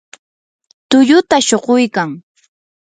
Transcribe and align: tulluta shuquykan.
tulluta 0.89 1.35
shuquykan. 1.47 2.09